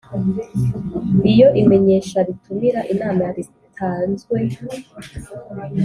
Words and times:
Iyo 1.31 1.47
imenyesha 1.61 2.17
ritumira 2.27 2.81
inama 2.93 3.25
ritanzwe 3.35 4.37